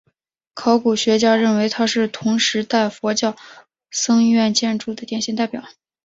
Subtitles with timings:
[0.55, 3.35] 考古学家认为它是同时代佛教
[3.91, 5.63] 僧院建筑的典型代表。